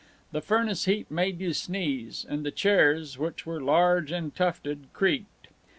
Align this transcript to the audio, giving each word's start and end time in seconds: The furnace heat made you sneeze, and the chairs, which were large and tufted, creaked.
The 0.31 0.41
furnace 0.41 0.85
heat 0.85 1.11
made 1.11 1.39
you 1.39 1.53
sneeze, 1.53 2.25
and 2.27 2.43
the 2.43 2.49
chairs, 2.49 3.19
which 3.19 3.45
were 3.45 3.61
large 3.61 4.11
and 4.11 4.33
tufted, 4.35 4.87
creaked. 4.93 5.49